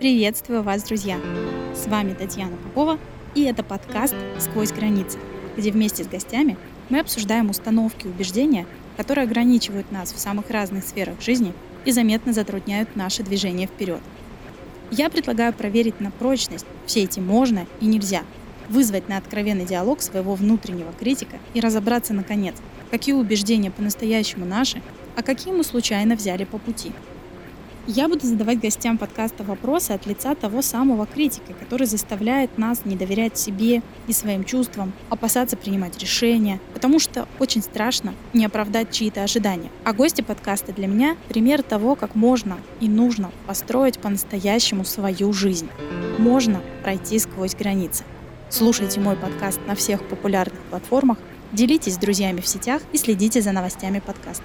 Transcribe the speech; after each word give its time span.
Приветствую 0.00 0.62
вас, 0.62 0.84
друзья! 0.84 1.18
С 1.74 1.86
вами 1.86 2.14
Татьяна 2.14 2.56
Попова, 2.56 2.98
и 3.34 3.42
это 3.42 3.62
подкаст 3.62 4.14
«Сквозь 4.38 4.72
границы», 4.72 5.18
где 5.58 5.70
вместе 5.70 6.04
с 6.04 6.08
гостями 6.08 6.56
мы 6.88 7.00
обсуждаем 7.00 7.50
установки 7.50 8.06
и 8.06 8.08
убеждения, 8.08 8.66
которые 8.96 9.24
ограничивают 9.24 9.92
нас 9.92 10.14
в 10.14 10.18
самых 10.18 10.48
разных 10.48 10.84
сферах 10.84 11.20
жизни 11.20 11.52
и 11.84 11.92
заметно 11.92 12.32
затрудняют 12.32 12.96
наше 12.96 13.22
движение 13.22 13.66
вперед. 13.66 14.00
Я 14.90 15.10
предлагаю 15.10 15.52
проверить 15.52 16.00
на 16.00 16.10
прочность 16.10 16.64
все 16.86 17.02
эти 17.02 17.20
«можно» 17.20 17.66
и 17.82 17.84
«нельзя», 17.84 18.22
вызвать 18.70 19.06
на 19.10 19.18
откровенный 19.18 19.66
диалог 19.66 20.00
своего 20.00 20.34
внутреннего 20.34 20.94
критика 20.98 21.36
и 21.52 21.60
разобраться, 21.60 22.14
наконец, 22.14 22.54
какие 22.90 23.14
убеждения 23.14 23.70
по-настоящему 23.70 24.46
наши, 24.46 24.80
а 25.14 25.22
какие 25.22 25.52
мы 25.52 25.62
случайно 25.62 26.16
взяли 26.16 26.44
по 26.44 26.56
пути– 26.56 26.90
я 27.86 28.08
буду 28.08 28.26
задавать 28.26 28.60
гостям 28.60 28.98
подкаста 28.98 29.42
вопросы 29.42 29.92
от 29.92 30.06
лица 30.06 30.34
того 30.34 30.62
самого 30.62 31.06
критика, 31.06 31.52
который 31.54 31.86
заставляет 31.86 32.58
нас 32.58 32.84
не 32.84 32.96
доверять 32.96 33.38
себе 33.38 33.82
и 34.06 34.12
своим 34.12 34.44
чувствам, 34.44 34.92
опасаться 35.08 35.56
принимать 35.56 35.98
решения, 35.98 36.60
потому 36.72 36.98
что 36.98 37.26
очень 37.38 37.62
страшно 37.62 38.14
не 38.32 38.44
оправдать 38.44 38.92
чьи-то 38.92 39.22
ожидания. 39.22 39.70
А 39.84 39.92
гости 39.92 40.22
подкаста 40.22 40.72
для 40.72 40.86
меня— 40.86 41.16
пример 41.28 41.62
того, 41.62 41.96
как 41.96 42.14
можно 42.14 42.58
и 42.80 42.88
нужно 42.88 43.30
построить 43.46 43.98
по-настоящему 43.98 44.84
свою 44.84 45.32
жизнь. 45.32 45.68
Можно 46.18 46.60
пройти 46.82 47.18
сквозь 47.18 47.54
границы. 47.54 48.04
Слушайте 48.50 49.00
мой 49.00 49.16
подкаст 49.16 49.60
на 49.66 49.74
всех 49.74 50.06
популярных 50.08 50.60
платформах, 50.70 51.18
делитесь 51.52 51.94
с 51.94 51.98
друзьями 51.98 52.40
в 52.40 52.46
сетях 52.46 52.82
и 52.92 52.98
следите 52.98 53.40
за 53.40 53.52
новостями 53.52 54.00
подкаста. 54.00 54.44